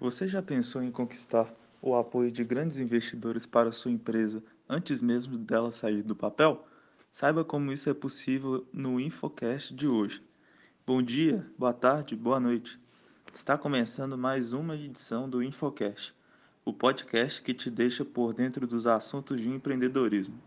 Você 0.00 0.26
já 0.26 0.40
pensou 0.40 0.82
em 0.82 0.90
conquistar 0.90 1.54
o 1.82 1.94
apoio 1.94 2.32
de 2.32 2.42
grandes 2.42 2.78
investidores 2.78 3.44
para 3.44 3.70
sua 3.70 3.90
empresa 3.90 4.42
antes 4.66 5.02
mesmo 5.02 5.36
dela 5.36 5.70
sair 5.72 6.02
do 6.02 6.16
papel? 6.16 6.66
Saiba 7.12 7.44
como 7.44 7.70
isso 7.70 7.90
é 7.90 7.92
possível 7.92 8.66
no 8.72 8.98
Infocast 8.98 9.74
de 9.74 9.86
hoje. 9.86 10.26
Bom 10.86 11.02
dia, 11.02 11.46
boa 11.58 11.74
tarde, 11.74 12.16
boa 12.16 12.40
noite. 12.40 12.80
Está 13.34 13.58
começando 13.58 14.16
mais 14.16 14.54
uma 14.54 14.74
edição 14.74 15.28
do 15.28 15.42
Infocast, 15.42 16.16
o 16.64 16.72
podcast 16.72 17.42
que 17.42 17.52
te 17.52 17.70
deixa 17.70 18.02
por 18.02 18.32
dentro 18.32 18.66
dos 18.66 18.86
assuntos 18.86 19.38
de 19.38 19.50
empreendedorismo. 19.50 20.40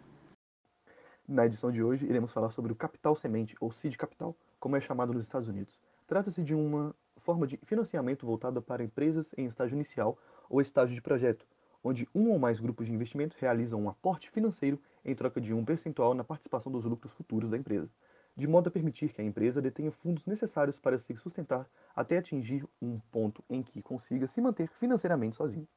Na 1.27 1.45
edição 1.45 1.71
de 1.71 1.83
hoje, 1.83 2.07
iremos 2.07 2.31
falar 2.31 2.49
sobre 2.49 2.71
o 2.71 2.75
capital 2.75 3.15
semente, 3.15 3.55
ou 3.59 3.71
seed 3.71 3.97
capital, 3.97 4.35
como 4.59 4.75
é 4.75 4.81
chamado 4.81 5.13
nos 5.13 5.21
Estados 5.21 5.47
Unidos. 5.47 5.79
Trata-se 6.07 6.41
de 6.41 6.55
uma 6.55 6.95
forma 7.23 7.47
de 7.47 7.57
financiamento 7.63 8.25
voltada 8.25 8.61
para 8.61 8.83
empresas 8.83 9.33
em 9.37 9.45
estágio 9.45 9.75
inicial 9.75 10.17
ou 10.49 10.61
estágio 10.61 10.93
de 10.93 11.01
projeto, 11.01 11.47
onde 11.83 12.07
um 12.14 12.29
ou 12.29 12.37
mais 12.37 12.59
grupos 12.59 12.86
de 12.86 12.93
investimento 12.93 13.36
realizam 13.39 13.81
um 13.81 13.89
aporte 13.89 14.29
financeiro 14.29 14.79
em 15.04 15.15
troca 15.15 15.41
de 15.41 15.54
um 15.54 15.65
percentual 15.65 16.14
na 16.14 16.23
participação 16.23 16.71
dos 16.71 16.86
lucros 16.86 17.14
futuros 17.14 17.50
da 17.50 17.57
empresa, 17.57 17.89
de 18.36 18.47
modo 18.47 18.67
a 18.67 18.71
permitir 18.71 19.14
que 19.14 19.21
a 19.21 19.25
empresa 19.25 19.61
detenha 19.61 19.91
fundos 19.91 20.25
necessários 20.25 20.78
para 20.79 20.97
se 20.97 21.15
sustentar 21.15 21.67
até 21.95 22.17
atingir 22.17 22.65
um 22.81 23.00
ponto 23.11 23.43
em 23.50 23.64
que 23.64 23.81
consiga 23.81 24.28
se 24.28 24.42
manter 24.42 24.67
financeiramente 24.67 25.36
sozinho. 25.36 25.67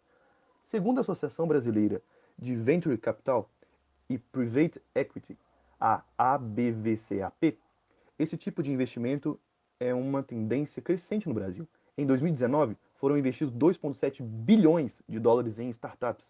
Segundo 0.65 0.98
a 0.98 1.01
Associação 1.02 1.46
Brasileira 1.46 2.02
de 2.38 2.54
Venture 2.56 2.98
Capital 2.98 3.48
e 4.09 4.18
Private 4.18 4.80
Equity, 4.95 5.38
a 5.80 6.02
ABVCAP, 6.16 7.59
esse 8.18 8.37
tipo 8.37 8.62
de 8.62 8.73
investimento 8.73 9.38
é 9.79 9.95
uma 9.95 10.23
tendência 10.23 10.80
crescente 10.80 11.29
no 11.29 11.35
Brasil. 11.35 11.66
Em 11.97 12.07
2019, 12.07 12.77
foram 12.95 13.16
investidos 13.16 13.55
2,7 13.55 14.23
bilhões 14.23 15.02
de 15.09 15.19
dólares 15.19 15.59
em 15.59 15.69
startups, 15.71 16.27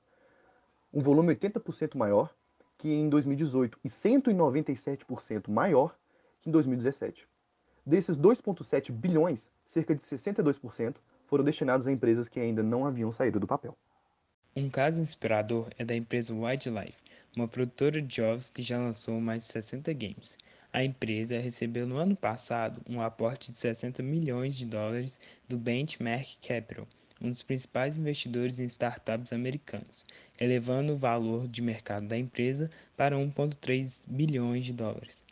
um 0.92 1.00
volume 1.00 1.34
80% 1.34 1.96
maior 1.96 2.34
que 2.78 2.88
em 2.88 3.08
2018 3.08 3.78
e 3.84 3.88
197% 3.88 5.48
maior 5.48 5.96
que 6.40 6.48
em 6.48 6.52
2017. 6.52 7.26
Desses 7.84 8.16
2,7 8.16 8.92
bilhões, 8.92 9.48
cerca 9.64 9.94
de 9.94 10.02
62% 10.02 10.96
foram 11.26 11.44
destinados 11.44 11.86
a 11.86 11.92
empresas 11.92 12.28
que 12.28 12.40
ainda 12.40 12.62
não 12.62 12.86
haviam 12.86 13.12
saído 13.12 13.40
do 13.40 13.46
papel. 13.46 13.76
Um 14.54 14.70
caso 14.70 15.02
inspirador 15.02 15.68
é 15.78 15.84
da 15.84 15.94
empresa 15.94 16.34
Wildlife, 16.34 16.98
uma 17.36 17.46
produtora 17.46 18.00
de 18.00 18.16
jogos 18.16 18.48
que 18.48 18.62
já 18.62 18.78
lançou 18.78 19.20
mais 19.20 19.46
de 19.46 19.52
60 19.52 19.92
games. 19.92 20.38
A 20.76 20.84
empresa 20.84 21.38
recebeu 21.38 21.86
no 21.86 21.96
ano 21.96 22.14
passado 22.14 22.82
um 22.86 23.00
aporte 23.00 23.50
de 23.50 23.58
60 23.58 24.02
milhões 24.02 24.54
de 24.54 24.66
dólares 24.66 25.18
do 25.48 25.56
Benchmark 25.56 26.36
Capital, 26.46 26.86
um 27.18 27.30
dos 27.30 27.40
principais 27.40 27.96
investidores 27.96 28.60
em 28.60 28.66
startups 28.66 29.32
americanos, 29.32 30.04
elevando 30.38 30.92
o 30.92 30.96
valor 30.98 31.48
de 31.48 31.62
mercado 31.62 32.06
da 32.06 32.18
empresa 32.18 32.70
para 32.94 33.16
1,3 33.16 34.04
bilhões 34.06 34.66
de 34.66 34.74
dólares. 34.74 35.24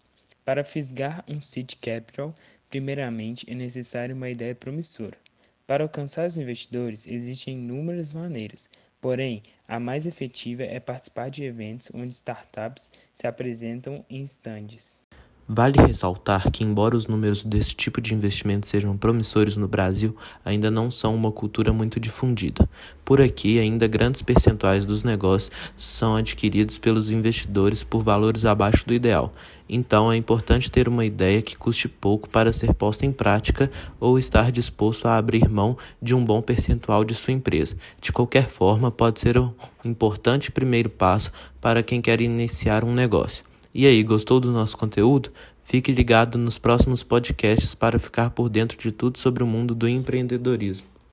Para 0.47 0.65
fisgar 0.65 1.23
um 1.29 1.43
seed 1.43 1.75
capital, 1.75 2.35
primeiramente 2.71 3.45
é 3.47 3.55
necessário 3.55 4.17
uma 4.17 4.31
ideia 4.31 4.55
promissora. 4.55 5.19
Para 5.67 5.85
alcançar 5.85 6.27
os 6.27 6.39
investidores, 6.39 7.07
existem 7.07 7.53
inúmeras 7.53 8.15
maneiras, 8.15 8.71
porém, 8.99 9.43
a 9.69 9.79
mais 9.79 10.07
efetiva 10.07 10.63
é 10.63 10.81
participar 10.81 11.29
de 11.29 11.45
eventos 11.45 11.91
onde 11.93 12.15
startups 12.15 12.91
se 13.13 13.27
apresentam 13.27 14.03
em 14.09 14.23
stands. 14.23 15.05
Vale 15.47 15.77
ressaltar 15.79 16.51
que, 16.51 16.65
embora 16.65 16.97
os 16.97 17.07
números 17.07 17.45
desse 17.45 17.75
tipo 17.75 18.01
de 18.01 18.15
investimento 18.15 18.67
sejam 18.67 18.97
promissores 18.97 19.59
no 19.59 19.69
Brasil, 19.69 20.17
ainda 20.43 20.71
não 20.71 20.91
são 20.91 21.15
uma 21.15 21.31
cultura 21.31 21.71
muito 21.71 22.01
difundida. 22.01 22.67
Por 23.05 23.21
aqui, 23.21 23.59
ainda 23.59 23.87
grandes 23.87 24.23
percentuais 24.23 24.87
dos 24.87 25.03
negócios 25.05 25.51
são 25.77 26.17
adquiridos 26.17 26.79
pelos 26.79 27.11
investidores 27.11 27.85
por 27.85 28.03
valores 28.03 28.47
abaixo 28.47 28.87
do 28.87 28.95
ideal. 28.95 29.35
Então, 29.69 30.11
é 30.11 30.17
importante 30.17 30.71
ter 30.71 30.89
uma 30.89 31.05
ideia 31.05 31.43
que 31.43 31.59
custe 31.59 31.89
pouco 31.89 32.27
para 32.27 32.51
ser 32.51 32.73
posta 32.73 33.05
em 33.05 33.13
prática 33.13 33.71
ou 34.01 34.19
estar 34.19 34.51
disposto 34.51 35.05
a 35.05 35.19
abrir 35.19 35.47
mão 35.51 35.77
de 36.01 36.15
um 36.15 36.25
bom 36.25 36.41
percentual 36.41 37.05
de 37.05 37.15
sua 37.15 37.35
empresa. 37.35 37.77
De 38.01 38.11
qualquer 38.11 38.49
forma, 38.49 38.91
pode 38.91 39.21
ser 39.21 39.37
um 39.37 39.53
importante 39.85 40.51
primeiro 40.51 40.89
passo 40.89 41.31
para 41.61 41.83
quem 41.83 42.01
quer 42.01 42.23
iniciar 42.23 42.83
um 42.83 42.95
negócio. 42.95 43.45
E 43.75 43.87
aí, 43.87 44.05
gostou 44.05 44.39
do 44.39 44.53
nosso 44.53 44.77
conteúdo? 44.77 45.31
Fique 45.65 45.91
ligado 45.91 46.39
nos 46.39 46.59
próximos 46.59 47.03
podcasts 47.03 47.75
para 47.75 47.99
ficar 47.99 48.31
por 48.31 48.49
dentro 48.49 48.79
de 48.79 48.93
tudo 48.93 49.19
sobre 49.19 49.43
o 49.43 49.47
mundo 49.47 49.75
do 49.75 49.89
empreendedorismo. 49.89 50.94